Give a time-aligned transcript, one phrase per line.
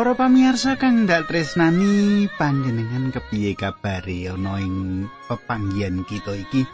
[0.00, 6.64] Para pamirsa kang ndak tresnani panjenengan kepiye kabare ana ing pepanggihan kita iki?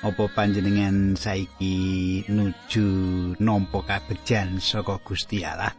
[0.00, 2.88] Apa panjenengan saiki nuju
[3.44, 5.76] nampa kabejan saka Gusti Allah?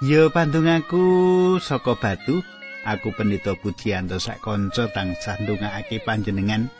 [0.00, 2.40] Ya pandungaku saka batu,
[2.88, 6.72] aku pendeta Pujianto sak kanca tansah ndongaake panjenengan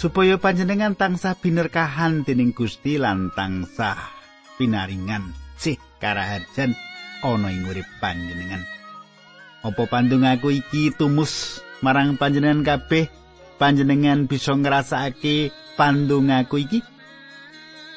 [0.00, 4.00] supaya panjenengan tansah binerkahan dening Gusti lan tansah
[4.56, 5.28] pinaringan
[5.60, 6.72] sih karaharjan
[7.24, 8.62] ana ing urip panjenengan.
[9.66, 13.10] Apa pandungaku iki tumus marang panjenengan kabeh
[13.58, 16.80] panjenengan bisa ngrasakake pandungaku iki?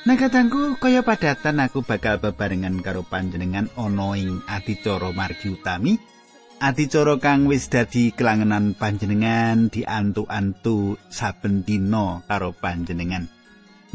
[0.01, 6.01] Nah katangku kaya padatan aku bakal bebarengan karo panjenengan ana ing adicara margi utami.
[6.61, 13.25] Adicara kang wis dadi kelangenan panjenengan diantu-antu saben dina karo panjenengan.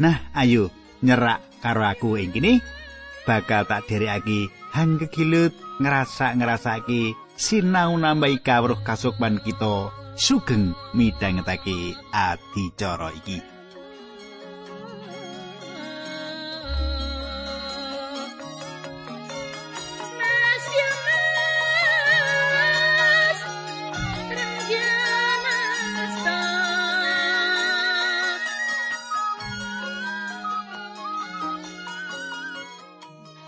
[0.03, 0.67] Nah, ayo
[0.99, 2.59] nyerak karo aku ing kene
[3.23, 13.56] bakal tak derekake hang kegilut ngerasa-ngerasake sinau nambahi kawruh kasukman kita sugeng midhangetake adicara iki.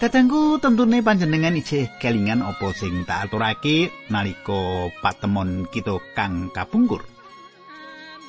[0.09, 7.05] Katengku tentune panjenengan isih kelingan apa sing tak aturake nalika patemon kita kang kapungkur.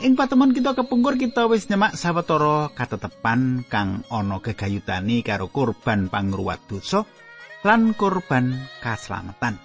[0.04, 6.60] Ing patemon kita kepungkur kita wis nyemak sawetara katetepan kang ana gegayutane karo korban pangruwat
[6.68, 7.08] dosa
[7.64, 9.56] lan korban kaslametan.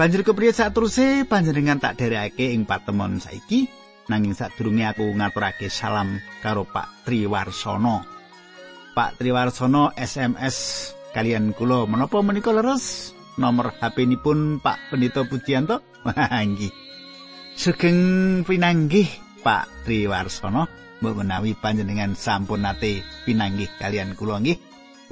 [0.00, 3.68] Banjur kepriye sateruse panjenengan tak derekake ing patemon saiki
[4.08, 8.15] nanging sadurunge aku ngaturake salam karo Pak Triwarsono.
[8.96, 13.12] Pak Triwarsono SMS kalian kula menapa menika leres?
[13.36, 15.84] Nomor HP nipun Pak Pendito Pujianto?
[16.48, 16.72] Nggih.
[17.52, 18.00] Sugeng
[18.48, 19.04] pinanggih
[19.44, 20.64] Pak Triwarsono.
[21.04, 24.56] Menawi panjenengan sampun nate pinanggih kalian kula nggih.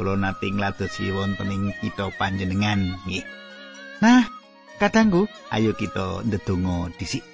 [0.00, 3.20] Kula nate ngladosi wonten ing kita panjenengan nggih.
[4.00, 4.24] Nah
[4.80, 7.33] katanggu ayo kita ndedonga dhisik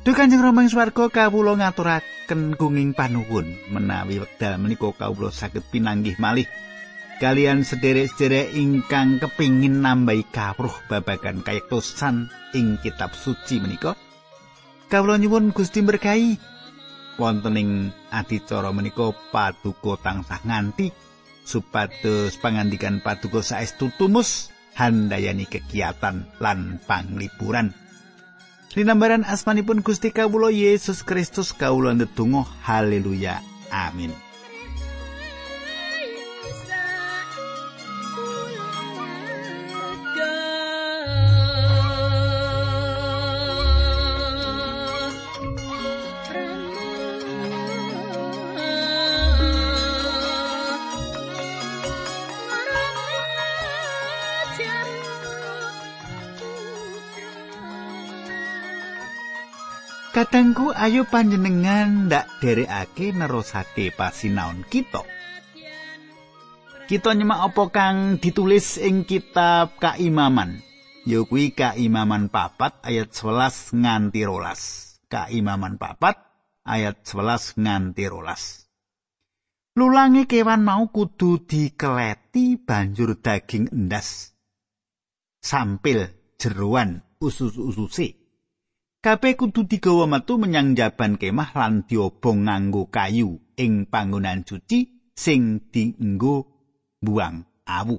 [0.00, 6.16] Duh Kanjeng Rama ing swarga kawula ngaturaken gunging panuwun menawi wekdal menika kawula saged pinanggih
[6.16, 6.48] malih.
[7.20, 13.92] Kalian sederek-sederek ingkang kepingin nambahi kawruh babagan kayektosan ing kitab suci menika.
[14.88, 16.40] Kawula nyuwun Gusti berkahi.
[17.20, 17.70] Wonten ing
[18.08, 20.88] adicara menika paduka tansah nganti
[21.44, 24.48] supados pangandikan paduka saestu tumus
[24.80, 27.76] handayani kegiatan lan panglipuran
[28.74, 33.42] Linambaran asmanipun Gusti Kawula Yesus Kristus kawula ndedonga haleluya.
[33.70, 34.29] Amin
[60.20, 65.00] Kadangku ayo panjenengan ndak derekake nerusake pasinaon kita.
[66.84, 70.60] Kita nyemak apa kang ditulis ing kitab Kaimaman.
[71.08, 74.60] Ya kuwi Kaimaman papat ayat 11 nganti rolas.
[75.08, 76.20] Kaimaman papat
[76.68, 78.68] ayat 11 nganti rolas.
[79.72, 84.36] Lulange kewan mau kudu dikeleti banjur daging endas.
[85.40, 88.19] Sampil jeruan usus-ususe.
[89.00, 95.72] Kabeh kudu digawa metu menyang jaban kemah lan diobong nganggo kayu ing panggonan suci sing
[95.72, 96.44] dienggo
[97.00, 97.96] buang awu.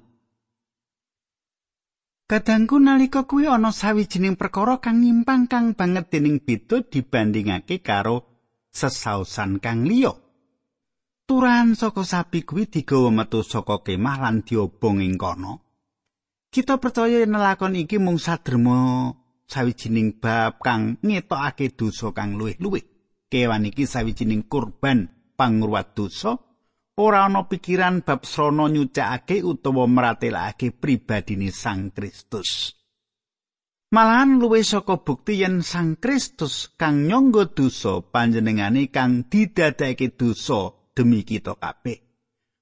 [2.29, 8.29] Kadangku nalika kuwi ana sawijining perkara kang nyimpang kang banget dening beda dibandingake karo
[8.69, 10.13] sesausan kang liya.
[11.25, 15.65] Turan saka sapi kuwi digawa metu saka kemah lan diobong ing kono.
[16.53, 19.09] Kita percaya yen lakon iki mung sadrema
[19.51, 22.87] sawijining bab kang ngetokake dosa kang luwih-luwih.
[23.27, 26.39] Kewan iki sawijining kurban pangruwat dosa,
[26.95, 32.75] ora ana pikiran bab srana nyucakake utawa meratelake pribadine Sang Kristus.
[33.91, 41.27] Malahan luwih saka bukti yen Sang Kristus kang nyangga dosa panjenengane kang didadekake dosa demi
[41.27, 41.99] kita kabeh.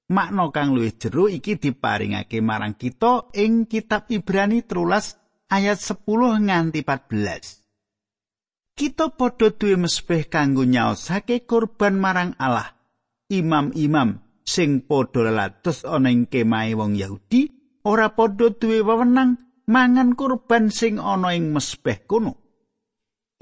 [0.10, 5.19] Makna kang luwih jero iki diparingake marang kita ing kitab Ibrani 13
[5.50, 8.78] ayat 10 nganti 14.
[8.78, 12.80] Kita padha duwe mespeh kanggo nyaosake kurban marang Allah.
[13.28, 17.52] Imam-imam sing padha lelados ana ing kemahe wong Yahudi
[17.84, 19.36] ora padha duwe wewenang
[19.68, 22.40] mangan kurban sing ana ing mesbeh kono.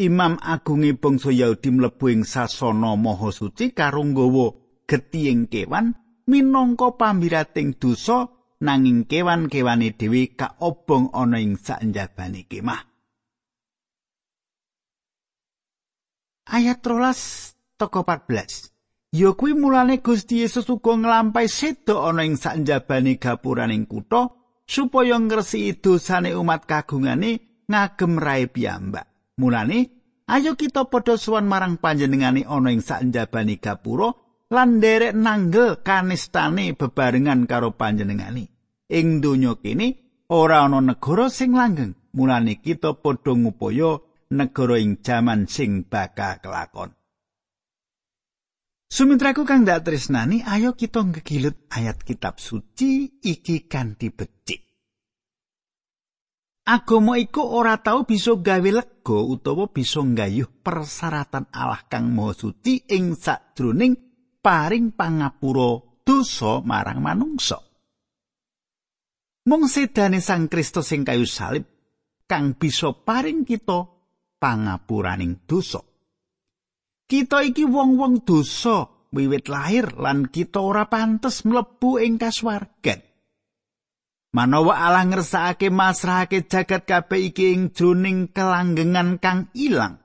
[0.02, 4.54] Imam agunge bangsa Yahudi mlebu ing sasana maha suci karo nggawa
[4.90, 5.94] getihing kewan
[6.26, 12.82] minangka pambirating dosa nanging kewan-kewane dhewe kaobong ana ing sanjabane kemah.
[16.48, 18.72] Ayat 13 toko 14.
[19.16, 24.32] Ya kuwi mulane Gusti Yesus uga nglampahi sedo ana ing sanjabane gapuraning kutha
[24.68, 29.08] supaya ngresiki dosane umat kagungane ngagem rae piyambak.
[29.38, 34.12] Mulane Ayo kita padha suwan marang panjenengane ana ing sanjabani gapura
[34.48, 38.48] lan nderek nanggel kanistane bebarengan karo panjenengane.
[38.88, 39.88] Ing donya kene
[40.32, 41.96] ora ana negara sing langgeng.
[42.16, 44.00] Mulane kita padha ngupaya
[44.34, 46.96] negara ing jaman sing bakal kelakon.
[48.88, 54.64] Sumitraku kang dak tresnani, ayo kita ngegilut ayat kitab suci iki kanthi becik.
[56.64, 62.88] Agama iku ora tau bisa gawe lega utawa bisa nggayuh persyaratan Allah kang maha suci
[62.88, 64.07] ing sadroning
[64.48, 65.76] paring pangapura
[66.08, 67.60] dosa marang manungsa.
[69.52, 71.68] Mung sedane Sang Kristus sing kayu salib
[72.24, 73.84] kang bisa paring kita
[74.40, 75.84] pangapuraning dosa.
[77.04, 83.04] Kita iki wong-wong dosa wiwit lahir lan kita ora pantes mlebu ing kasuwargan.
[84.32, 90.00] Manawa Allah ngersakake masrahake jagat kabeh iki ing jroning kelanggengan kang ilang,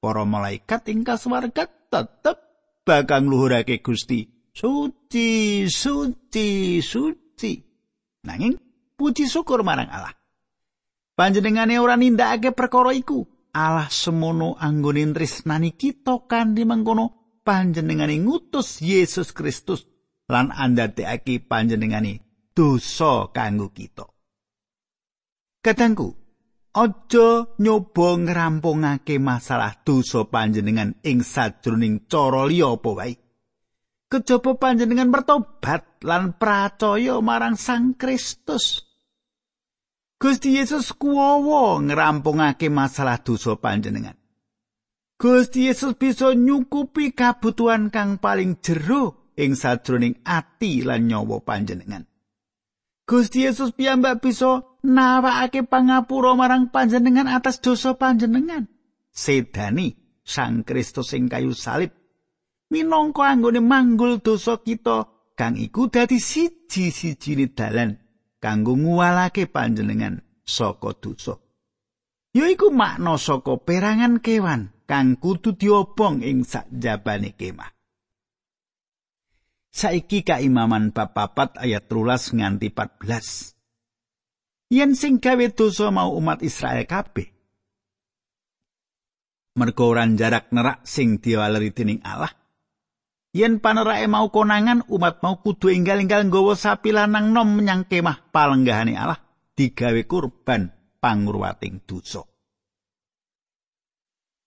[0.00, 2.51] para malaikat ing kasuwarga tetep
[2.82, 4.26] bakal ngluhurake Gusti.
[4.52, 7.52] Suci suci suci.
[8.22, 8.54] Nanging
[8.94, 10.12] puji syukur marang Allah.
[11.16, 13.24] Panjenengane ora nindakake perkara iku.
[13.52, 19.84] Allah semono anggone tresnani kita kanthi mengkono panjenengane ngutus Yesus Kristus
[20.32, 22.24] lan andhatekake panjenengane
[22.56, 24.08] dosa kanggo kita.
[25.60, 26.16] Katangku,
[26.72, 33.14] aja nyoba ngrampungake masalah dosa panjenengan ing sajroning cara liya apa wae.
[34.08, 38.84] Kejaba panjenengan bertobat lan percaya marang Sang Kristus.
[40.20, 44.16] Gusti Yesus kuwowo ngrampungake masalah dosa panjenengan.
[45.16, 52.11] Gusti Yesus bisa nyukupi kabutuhan kang paling jero ing sajroning ati lan nyawa panjenengan.
[53.12, 58.72] Gusti Yesus piyambak bisa nawakake pangapura marang panjenengan atas dosa panjenengan.
[59.12, 59.92] Sedani
[60.24, 61.92] Sang Kristus sing kayu salib
[62.72, 68.00] minangka anggone manggul dosa kita kang iku dadi siji-sijine dalan
[68.40, 71.36] kanggo nguwalake panjenengan saka dosa.
[72.32, 77.81] Yaiku makna saka perangan kewan kang kudu diobong ing sakjabane kemah.
[79.72, 83.56] Saiki kaimaman bab papat ayat 13 nganti 14.
[84.68, 87.32] Yen sing gawe dosa mau umat Israel kabeh.
[89.56, 92.28] Mergo ora jarak nerak sing diwaleri dening Allah.
[93.32, 98.92] Yen panerake mau konangan umat mau kudu enggal-enggal nggawa sapi lanang nom menyang kemah palenggahane
[98.92, 99.24] Allah
[99.56, 100.68] digawe kurban
[101.00, 102.20] pangurwating dosa.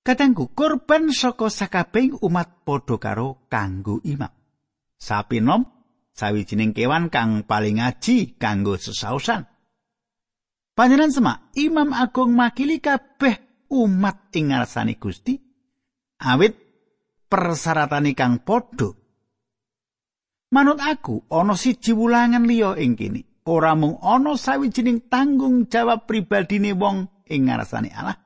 [0.06, 4.45] Katengku kurban saka sakabeng umat padha karo kanggo imam.
[4.96, 5.66] Sapi nom
[6.16, 9.44] sawijining kewan kang paling ngaji kanggo sesausan.
[10.76, 15.40] Panjenengan semak imam agung makili kabeh umat ing ngarsane Gusti
[16.20, 16.56] awit
[17.32, 18.92] persyaratan kang padha.
[20.52, 26.76] Manut aku ana siji wulangan liya ing kene ora mung ana sawijining tanggung jawab pribadine
[26.76, 28.20] wong ing ngarsane Allah.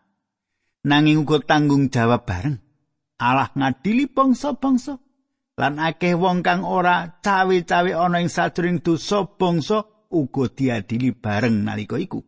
[0.86, 2.58] Nanging uga tanggung jawab bareng
[3.20, 4.96] Allah ngadili bangsa-bangsa
[5.60, 12.00] lan akeh wong kang ora cawe-cawe ana ing sajroning dosa bangsa uga diadili bareng nalika
[12.00, 12.24] iku.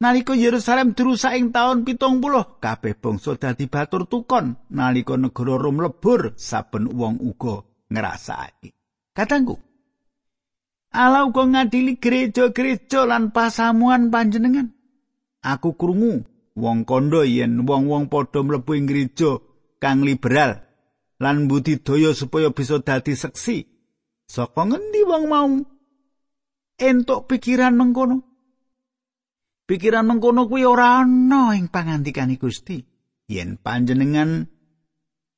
[0.00, 5.84] Nalika Yerusalem dirusak ing taun pitung puluh, kabeh bangsa dadi batur tukon nalika negara Rom
[5.84, 8.72] lebur saben wong uga ngrasakake.
[9.12, 9.56] Katangku,
[10.96, 14.72] Allah uga ngadili gereja-gereja lan pasamuan panjenengan.
[15.44, 16.24] Aku krungu
[16.56, 19.40] wong kondo yen wong-wong padha mlebu ing gereja
[19.80, 20.65] kang liberal
[21.20, 23.64] lan budidaya supaya bisa dadi seksi.
[24.26, 25.48] Saka ngendi wong mau
[26.76, 28.26] entuk pikiran mengkono?
[29.66, 32.82] Pikiran mengkono kuwi ora ana ing pangandikane Gusti.
[33.26, 34.46] Yen panjenengan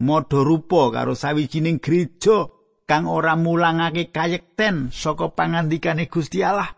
[0.05, 2.53] modho rupa karo sawijining gereja
[2.85, 6.73] kang ora mulangake kayekten saka pangandikane Gusti Allah,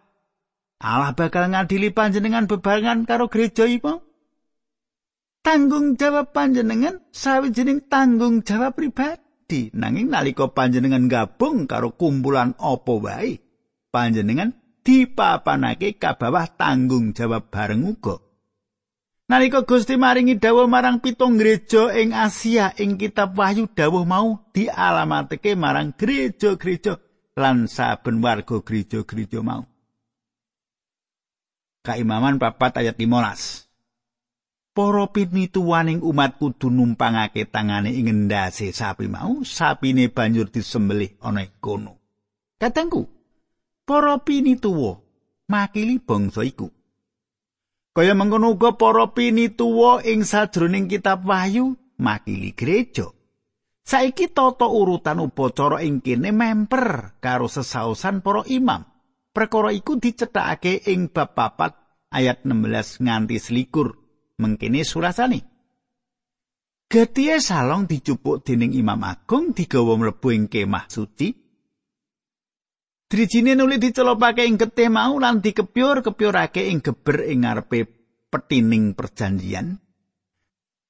[0.80, 4.09] Allah bakal ngadili panjenengan bebarengan karo gereja iki.
[5.40, 13.40] Tanggung jawab panjenengan sawijining tanggung jawab pribadi nanging nalika panjenengan gabung karo kumpulan apa wae
[13.90, 14.54] panjenengan
[14.84, 18.16] dipapanake ka bawah tanggung jawab bareng uga.
[19.30, 25.54] Nalika Gusti maringi dawuh marang pitung gereja ing Asia ing kitab Wahyu dawuh mau dialamatake
[25.54, 26.98] marang gereja-gereja
[27.38, 29.70] lan saben warga gereja-gereja mau.
[31.86, 33.69] Kaimaman papat ayat 15.
[34.70, 41.98] Para pinituwaning umat kudu numpangake tangane ing endase sapi mau, sapine banjur disembelih ana kono.
[42.54, 43.10] Katengku,
[43.82, 45.02] para pinituwa
[45.50, 46.70] makili bangsa iku.
[47.90, 53.10] Kaya mengkono uga para pinituwa ing sajroning kitab Wahyu makili gereja.
[53.82, 58.86] Saiki tata urutan upacara ing kene memper karo sesausan para imam.
[59.34, 63.99] Perkara iku dicethakake ing bab 4 ayat 16 nganti selikur.
[64.40, 65.40] Mengkene surasane.
[66.90, 71.30] Getie salong dicupuk dening Imam Agung digawa mlebu ing kemah suci.
[73.06, 77.86] Drijine nuli dicelopake ing getih mau lan dikepyur-kepyurake ing geber ing ngarepe
[78.26, 79.78] petining perjanjian.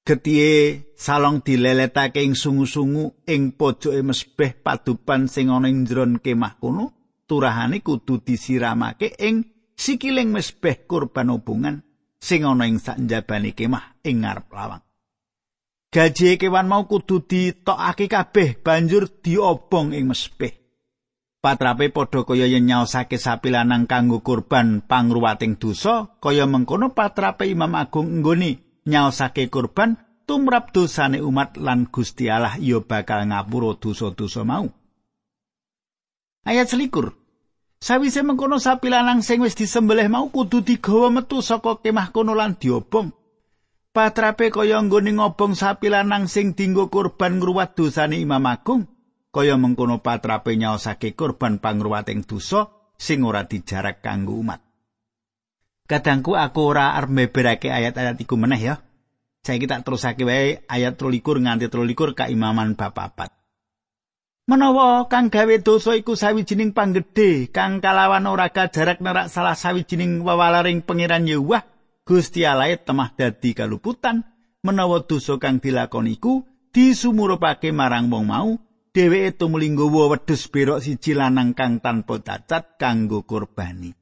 [0.00, 6.96] Getie salong dileletake ing sungu-sungu ing pojoke mesbeh padupan sing ana ing njron kemah kuno.
[7.28, 9.44] Turahane kudu disiramake ing
[9.76, 11.89] sikiling mesbeh kurban hubungan.
[12.20, 14.84] Sing ana ing sakjabane kemah ing ngarep lawang.
[15.90, 20.54] Gaji kewan mau kudu ditokake kabeh banjur diobong ing mesbeh.
[21.40, 27.74] Patrape padha kaya yen nyaosake sapi lanang kanggo kurban pangruwating dosa, kaya mengkono patrape Imam
[27.74, 29.96] Agung nggone nyaosake kurban
[30.28, 34.68] tumrap dosane umat lan Gusti Allah ya bakal ngapura dosa-dosa mau.
[36.46, 37.19] Ayat selikur.
[37.80, 42.60] Sawise mengkono sapi lanang sing wis disembelih mau kudu digawa metu saka kemah kono lan
[42.60, 43.08] diobong.
[43.90, 48.84] Patrape kaya nggone ngobong sapi lanang sing dinggo kurban ngruwat dosane Imam Agung,
[49.32, 52.68] kaya mengkono patrape nyaosake kurban pangruwating dosa
[53.00, 54.60] sing ora dijarak kanggo umat.
[55.88, 58.74] Kadangku aku ora arep mbeberake ayat-ayat iku meneh ya.
[59.40, 63.39] Saiki tak terusake wae ayat 23 nganti 23 kaimaman bab 4.
[64.50, 70.82] Menawa kang gawe dosa iku sawijining panggedhe kang kalawan ora kajarak nerak salah sawijining wewalaring
[70.82, 71.62] pangeran Yahweh,
[72.02, 74.26] Gusti Allah temah dadi kaluputan
[74.66, 76.42] menawa dosa kang dilakoni iku
[76.74, 78.58] disumurupake marang wong mau,
[78.90, 83.94] dheweke tumuli nggawa wedhus berok siji lanang kang tanpa cacat kanggo kurbani.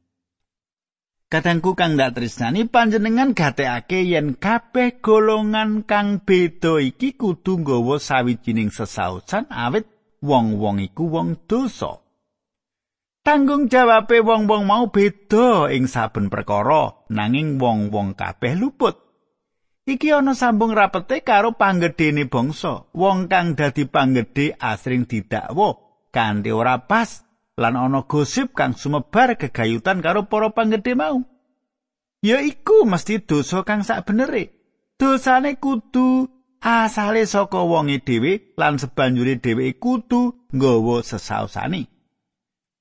[1.28, 8.72] Kadangku kang dak tresnani panjenengan gatekake yen kabeh golongan kang beda iki kudu nggawa sawijining
[8.72, 11.98] sesausan awit wong-wong iku wong dosa.
[13.22, 18.96] Tanggung jawabe wong-wong mau beda ing saben perkara, nanging wong-wong kabeh luput.
[19.88, 22.92] Iki ana sambung rapete karo panggedhene bangsa.
[22.92, 25.80] Wong kang dadi panggedhe asring didakwa
[26.12, 27.24] kanthi ora pas
[27.56, 31.24] lan ana gosip kang sumebar gegayutan karo para panggedhe mau.
[32.20, 34.04] Ya iku mesti dosa kang sak.
[34.98, 36.26] Dosane kudu
[36.60, 41.86] asale saka wonge dhewe lan sebanjure dheweke kudu nggawa sesausane.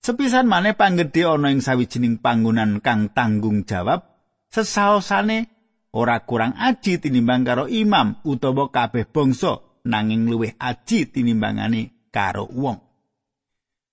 [0.02, 4.08] Sepisan maneh panggedhe ana ing sawijining panggonan kang tanggung jawab,
[4.54, 5.52] sesausane
[5.92, 12.80] ora kurang aji tinimbang karo imam utawa kabeh bangsa nanging luwih aji tinimbangane karo wong.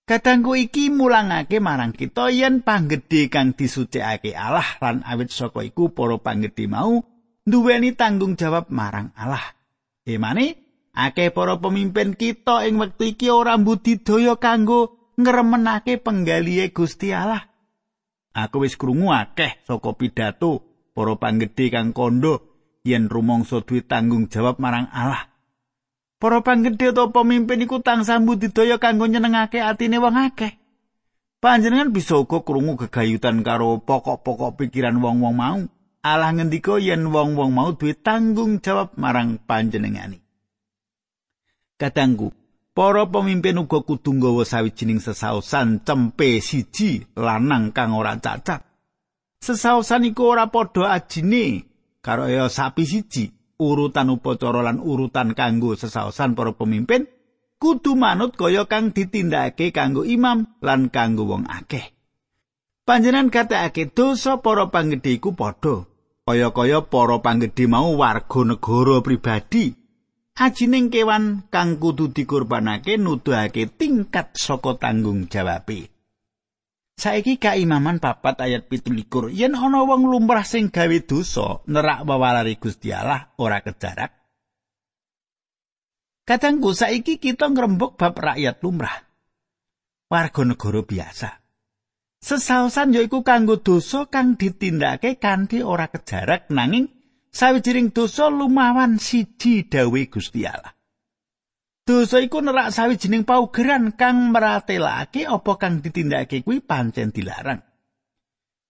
[0.04, 6.20] Kadangku iki mulangake marang kita yen panggedhe kang disucikake Allah lan awit saka iku para
[6.20, 7.00] panggedhe mau
[7.48, 9.63] duweni tanggung jawab marang Allah.
[10.04, 10.60] Emane
[10.92, 17.48] akeh para pemimpin kita ing wektu iki ora mbudidaya kanggo ngremenake penggalihe Gusti Allah.
[18.36, 20.60] Aku wis krungu akeh saka pidato
[20.92, 22.44] para panggedhe kang kondo
[22.84, 25.32] yen rumangsa duwe tanggung jawab marang Allah.
[26.20, 30.60] Para panggedhe utawa pemimpin iku tansah mbudidaya kanggo nyenengake atine wong akeh.
[31.40, 35.60] Panjenengan bisa uga krungu gegayutan karo pokok-pokok pikiran wong-wong mau.
[36.04, 40.20] Allah ngendika yen wong-wong mau duwe tanggung jawab marang panjenengani.
[41.80, 42.28] Kadangku,
[42.76, 48.60] para pemimpin uga kudu nggawa sawijining sesausan cempe siji lanang kang ora cacat.
[49.40, 51.64] Sesausan iku ora padha ajine
[52.04, 53.32] karo ya sapi siji.
[53.54, 57.08] Urutan upacara lan urutan kanggo sesausan para pemimpin
[57.56, 61.94] kudu manut kaya kang ditindakake kanggo imam lan kanggo wong akeh.
[62.84, 65.93] Panjenengan katakake dosa para panggedhe iku padha.
[66.24, 69.76] Kaya-kaya para panggedhe mau warga negara pribadi.
[70.34, 75.94] Ajining kewan kang kudu dikurbanake nuduhake tingkat saka tanggung jawabe.
[76.98, 82.90] Saiki kaimaman papat ayat pitulikur yen ana wong lumrah sing gawe dosa nerak wawalari Gusti
[82.90, 84.10] Allah ora kejarak.
[86.26, 89.06] Katangku saiki kita ngrembug bab rakyat lumrah.
[90.10, 91.43] Warga negara biasa.
[92.24, 96.88] Sesaosan yaiku kanggo dosa kang ditindakake kanthi ora kejarak nanging
[97.28, 100.72] sawijining dosa lumawan siji dawe Gusti Allah.
[101.84, 107.60] Dosa iku nerak sawijining paugeran kang meratelake apa kang ditindakake kuwi pancen dilarang.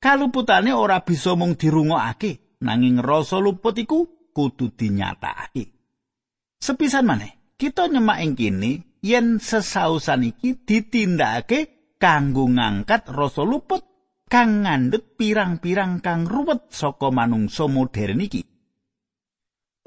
[0.02, 5.70] Kaluputane ora bisa mung dirungokake, nanging rasa luput iku kudu dinyatakake.
[6.58, 11.73] Sepisan maneh, kita nyemak ing kene yen sesausan iki ditindakake
[12.04, 13.80] kanggo ngangkat rasa luput
[14.28, 18.44] kang ngandhut pirang-pirang kang ruwet saka manungsa modern iki.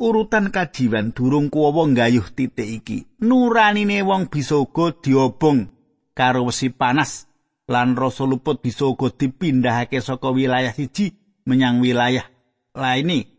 [0.02, 5.70] urutan kajiwan durung kuwa nggayuh titik iki nuranine wong bisa uga diobong
[6.18, 7.30] karo wesi panas
[7.70, 11.14] lan rasa luput bisa uga dipindahake saka wilayah siji
[11.46, 12.26] menyang wilayah
[12.74, 13.30] lainne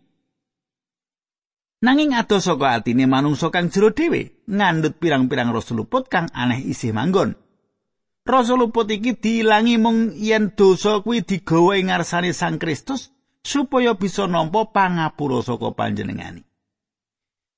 [1.83, 6.95] nanging adoh saka atine manungsa kang jero dhewe ngandhut pirang-pirang rasa luput kang aneh isih
[6.95, 7.39] manggon
[8.29, 13.09] rasa luput iki diilangi mung yen dosa kuwi digawa ing ngarsane Sang Kristus
[13.41, 16.45] supaya bisa nampa pangapura saka panjenengani.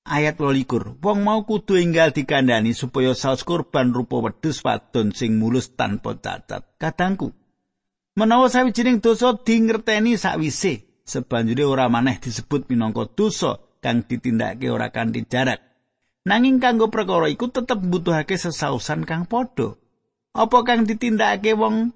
[0.07, 5.75] Ayat 22 wong mau kudu enggal dikandani supaya saus kurban rupa wedhus wadon sing mulus
[5.75, 6.65] tanpa cacat.
[6.79, 7.35] Kadangku
[8.15, 15.27] menawa sawijining dosa dingerteni sakwise sebanjure ora maneh disebut minangka dosa kang ditindakake ora kanthi
[15.27, 15.61] jarak.
[16.21, 19.80] Nanging kanggo perkara iku tetep mbutuhake sesausan kang padha
[20.35, 21.91] apa kang ditindakake wong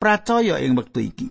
[0.00, 1.26] percaya ing wektu iki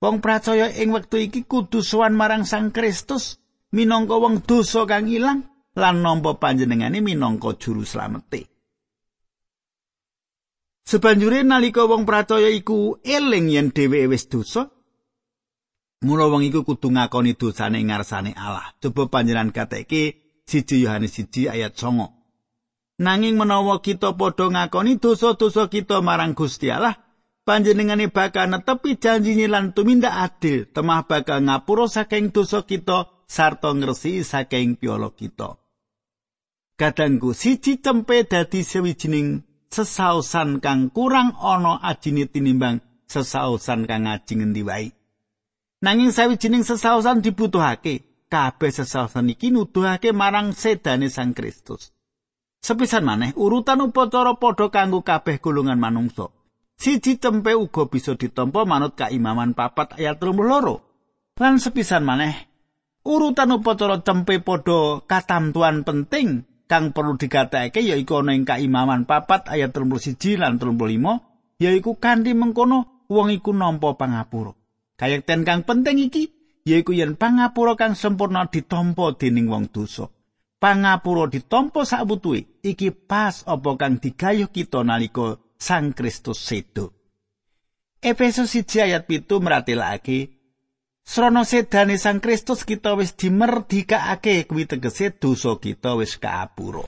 [0.00, 3.40] wong percaya ing wektu iki kudu sowan marang Sang Kristus
[3.72, 5.46] minangka wong dosa kang ilang
[5.78, 8.50] lan nampa panjenengane minangka juru slamete.
[10.82, 14.66] Sebanjure nalika wong percaya iku eling yen dheweke wis dosa,
[16.02, 18.74] mula wong iku kudu ngakoni dosane ngarsane Allah.
[18.82, 22.19] Coba panjenengan kateke siji Yohanes 1 ayat 9.
[23.00, 27.00] Nanging menawa kita padha ngakoni dosa-dosa kita marang Gusti Allah,
[27.48, 34.20] panjenengane bakal netepi janjine lan tumindak adil, temah bakal ngapura saking dosa kita sarta ngresi
[34.20, 35.56] saking piolo kita.
[36.76, 44.60] Kadangku siji cempe dadi sewijining sesausan kang kurang ana ajine tinimbang sesausan kang ajing ngendi
[44.60, 44.92] wae.
[45.80, 51.96] Nanging sawijining sesausan dibutuhake, kabeh sesausan iki nuduhake marang sedane Sang Kristus.
[52.60, 56.28] Sepisan maneh urutan upacara padha kanggo kabeh golongan manungsa.
[56.76, 61.40] Siji cempe uga bisa ditampa manut kaimaman papat ayat 32.
[61.40, 62.36] Lan sepisan maneh
[63.00, 69.72] urutan upacara cempe padha katamtuan penting kang perlu dikatakake yaiku ana ing kaimaman papat ayat
[69.72, 74.52] 31 lan 35 yaiku kanthi mengkono wong iku nampa pangapura.
[75.00, 76.28] Kayekten kang penting iki
[76.68, 80.12] yaiku yen pangapura kang sempurna ditampa dening wong dosa.
[80.60, 86.92] Pangapura ditampa sabutuhe iki pas apa kang digayuh kita nalika Sang Kristus sedo.
[88.00, 90.40] Efesus 1 ayat 7 meratelake
[91.00, 96.84] Srana sedane Sang Kristus kita wis dimerdikake kuwi tegese dosa kita wis kaapura.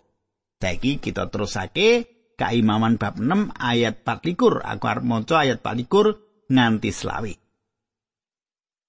[0.60, 2.06] Saiki kita terusake
[2.36, 4.68] kaimaman bab 6 ayat 24.
[4.68, 7.34] Aku arep maca ayat 24 nganti selawi.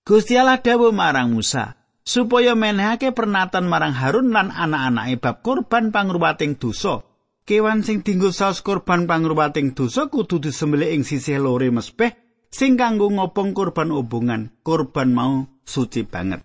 [0.04, 6.60] Gusti Allah dawuh marang Musa supaya menehake pernatan marang Harun lan anak-anake bab korban pangruwating
[6.60, 7.02] dosa.
[7.44, 12.16] Kewan sing dinggo saus korban pangruwating dosa kudu disembelih ing sisih lore mespeh
[12.48, 16.40] sing kanggo ngopong kurban hubungan kurban mau suci banget.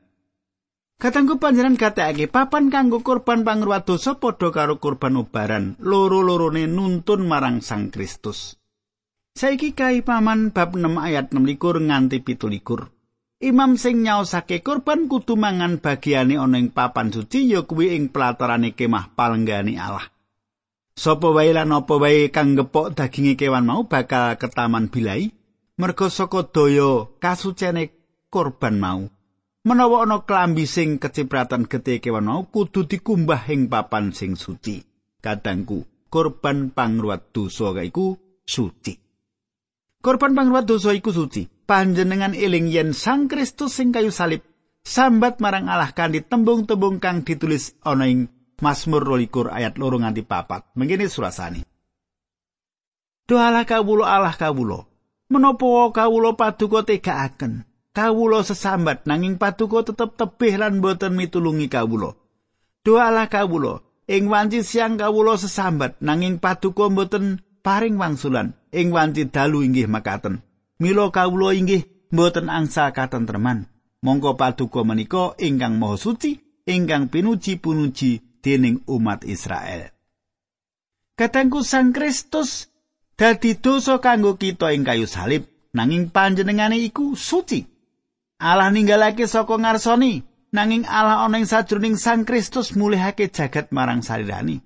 [0.99, 7.63] Katanggu panjenengan gatekake papan kanggo kurban pangruwat dosa padha karo kurban ubaran loro-lorone nuntun marang
[7.63, 8.59] Sang Kristus.
[9.39, 11.55] Saiki kai paman bab 6 ayat 6
[11.87, 12.98] nganti 17
[13.39, 18.75] Imam sing nyaosake kurban kudu mangan bagiane ana ing papan suci ya kuwi ing pelatarane
[18.75, 20.11] kemah palenggani Allah
[20.99, 25.31] Sopo wae lan apa wae kang gepok daginge kewan mau bakal ketaman bilai
[25.79, 27.95] merga saka daya kasucene
[28.35, 29.07] korban mau.
[29.63, 34.83] Menawa ana klambi sing kecipratan getih kewan mau kudu dikumbah ing papan sing suci.
[35.23, 38.99] Kadangku, korban pangruwat dosa iku suci.
[40.03, 41.47] Korban pangruwat dosa iku suci.
[41.69, 44.41] Panjenengan eling yen Sang Kristus sing kayu salib
[44.89, 48.33] sambat marang Allah kanthi tembung-tembung kang ditulis ana ing
[48.65, 50.81] Mazmur 22 ayat 2 nganti 4.
[50.81, 51.69] Mengene surasane.
[53.29, 54.89] Doalah kawula Allah kawula.
[55.29, 57.69] Menapa kawula paduka tegakaken?
[57.93, 62.17] Kawula sesambat nanging paduka tetep tebih lan boten mitulungi kawula.
[62.81, 63.85] Doalah kawula.
[64.09, 68.57] Ing wanci siang kawula sesambat nanging paduka boten paring wangsulan.
[68.73, 70.48] Ing wanci dalu inggih makaten
[70.79, 73.71] mila kawula inggih boten angsa katentreman
[74.03, 79.99] mongko paduka menika ingkang maha suci ingkang pinuji-punuji dening umat Israel
[81.19, 82.71] Katengku Sang Kristus
[83.19, 87.67] dadi dosa kanggo kita ing kayu salib nanging panjenengane iku suci.
[88.39, 90.23] Allah ninggalake saka ngarsoni,
[90.55, 94.63] nanging Allah ana ing sajroning Sang Kristus mulihake jagat marang salirani.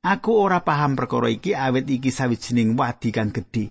[0.00, 3.68] Aku ora paham perkara iki awit iki sawijining wadi kang gedhe.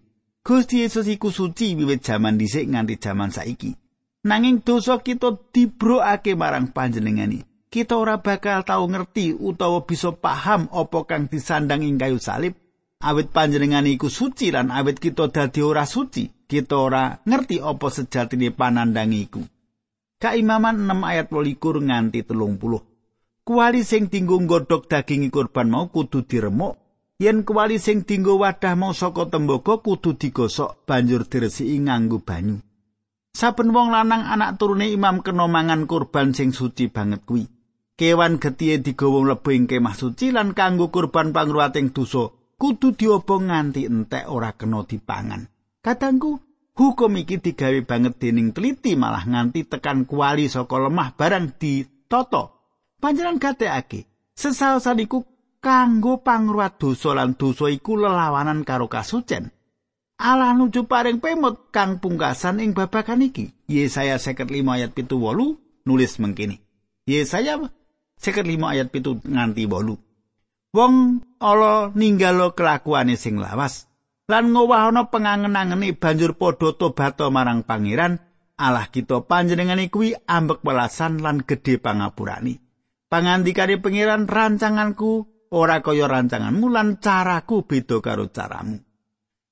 [0.49, 3.69] Gusti Yesus iku suci wiwit jaman dhisik nganti jaman saiki.
[4.25, 7.45] Nanging dosa kita dibrokake marang panjenengani.
[7.69, 12.57] Kita ora bakal tau ngerti utawa bisa paham apa kang disandang ing kayu salib.
[12.97, 18.49] Awit panjenengani iku suci lan awit kita dadi ora suci, kita ora ngerti apa sejatine
[18.49, 19.45] panandang iku.
[20.17, 21.61] Kaimaman 6 ayat 12
[21.93, 23.45] nganti 30.
[23.45, 26.88] Kuali sing dinggo nggodhog daging kurban mau kudu diremuk
[27.19, 32.63] yen kuali sing dinggo wadah mau saka tembaga kudu digosok banjur diresiki nganggo banyu.
[33.35, 37.45] Saben wong lanang anak turune imam kena mangan kurban sing suci banget kuwi.
[37.99, 43.83] Kewan getihe digawa mlebu ing kemah suci lan kanggo kurban pangruwating dosa kudu diobong nganti
[43.83, 45.43] entek ora kena dipangan.
[45.83, 46.39] Kadangku
[46.79, 52.43] hukum iki digawe banget dening teliti malah nganti tekan kuali saka lemah barang ditoto
[53.03, 55.19] panjenengan gateake sesaosan iku
[55.59, 59.51] kanggo pangruwat dosa lan dosa iku lelawanan karo kasucen.
[60.19, 63.55] Allah nuju paring pemut kang pungkasan ing babagan iki.
[63.71, 65.07] Yesaya 55 ayat 7
[65.87, 66.59] nulis mengkini.
[67.07, 67.55] Yesaya
[68.19, 70.75] 55 ayat 7 nganti 8.
[70.75, 73.87] Wong ala ninggalo kelakuane sing lawas
[74.29, 78.21] lan ngowahana pengangen-angene banjur padha tobat marang pangeran
[78.59, 82.59] Allah kita panjenengane kuwi ambek welasan lan gedhe pangapurani.
[83.07, 88.77] Pangandikane pangeran rancanganku ora kaya rancanganmu lan caraku beda karo caramu.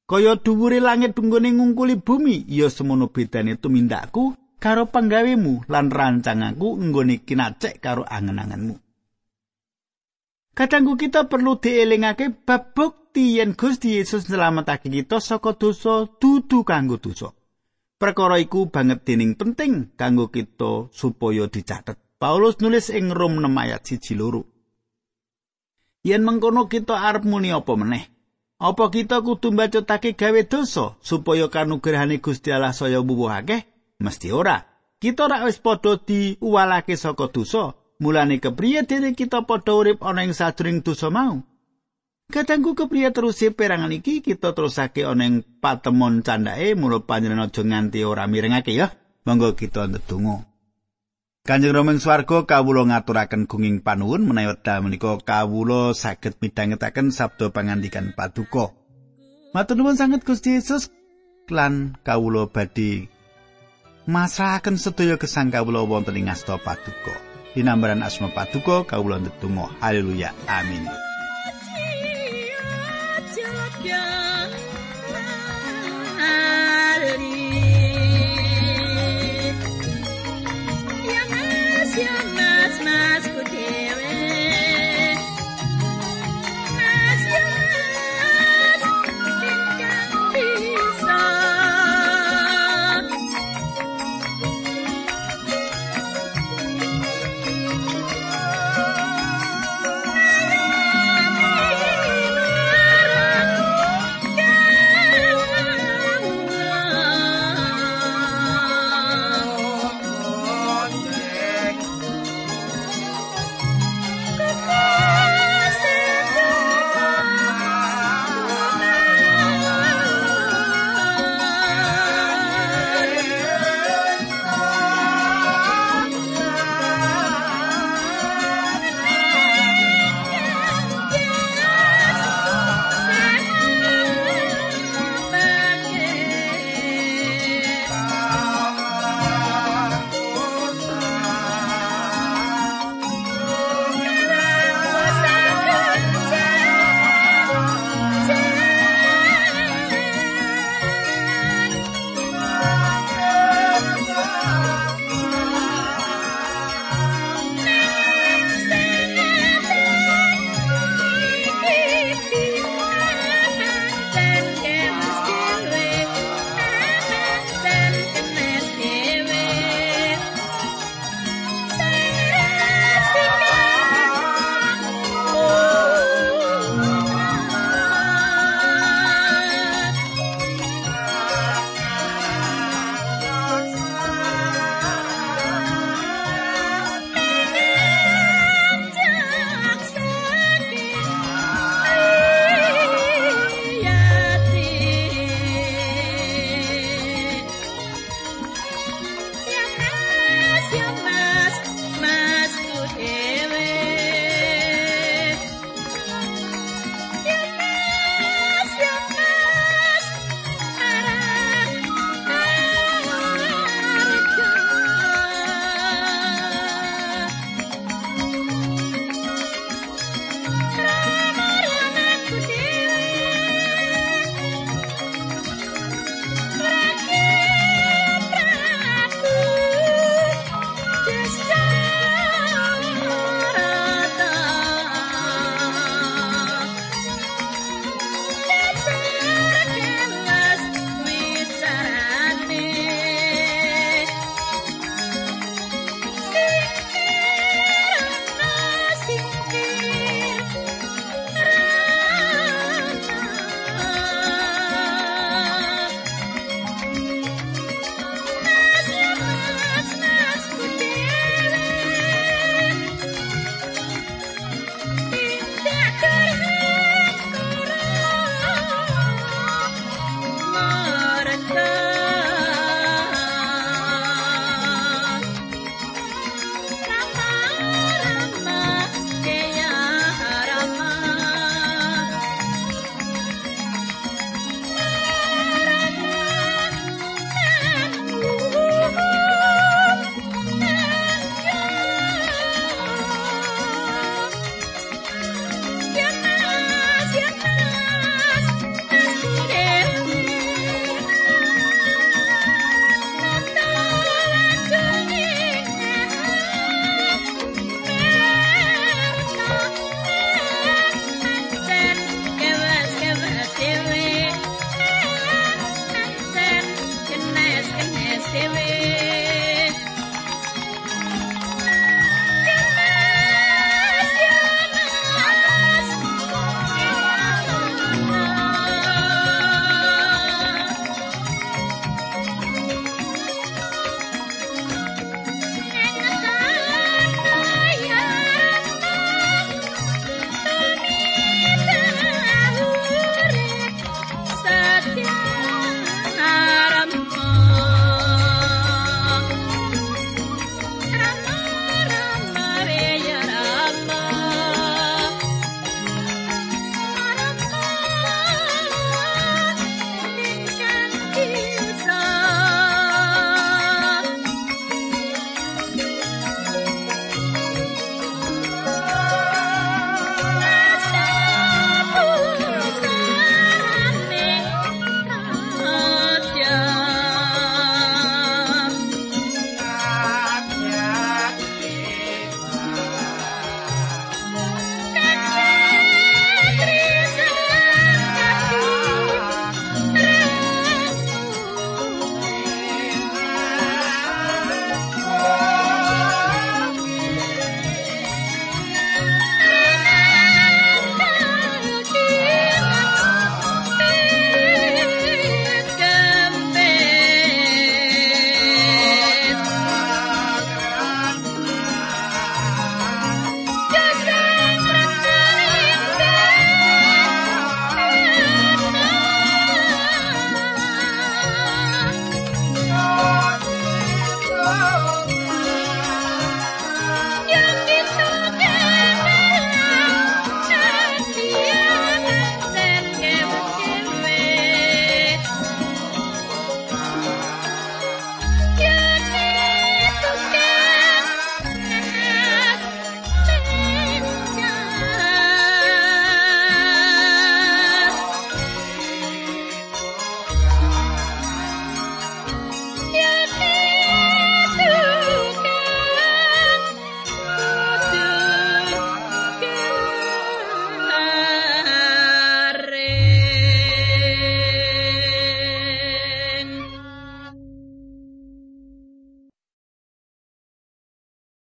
[0.07, 7.27] Kaya dhuwure langit tunggone ngungkuli bumi, ya semono bedane tumindakku karo panggawemu lan rancanganku nggone
[7.27, 8.79] kinacek karo angen-angenmu.
[10.57, 16.97] Kadangku kita perlu dielingake bab bukti yen Gusti Yesus nyelametake kita saka dosa dudu kanggo
[16.97, 17.29] dosa.
[17.97, 22.01] Perkara iku banget dening penting kanggo kita supaya dicatet.
[22.17, 24.56] Paulus nulis ing Rom 6 ayat 1 loro.
[26.07, 28.07] Yen mengkono kita arep muni apa meneh?
[28.57, 33.67] Apa kita kudu mbacotake gawe dosa supaya kanugrahane Gusti Allah saya mbuwuhake
[33.99, 34.65] mesti ora.
[34.97, 37.75] Kita ora wis padha diuwalake saka dosa.
[37.99, 41.43] Mulane kepriye dene kita padha urip ana ing sajroning dosa mau?
[42.33, 48.01] Kadangku kepriye terus perangan iki kita terusake ana ing patemon candake mulo panjenengan aja nganti
[48.01, 48.89] ora mirengake ya.
[49.27, 50.56] Monggo kita ndedonga
[51.47, 57.55] Kanjeng Rama ing swarga kawula ngaturaken gunging panuwun menawi wekdal menika kawula saged midhangetaken sabda
[57.55, 58.75] pangandikan Paduka.
[59.55, 60.91] Matur nuwun sanget Gusti Yesus
[61.47, 63.07] lan kawula badhe
[64.11, 67.15] masrahaken sedaya gesang kawula wonten ing asta Paduka.
[67.55, 69.71] Dinambaran asma Paduka kawula ndedonga.
[69.79, 70.35] Haleluya.
[70.51, 70.83] Amin.
[73.87, 74.27] Yeah.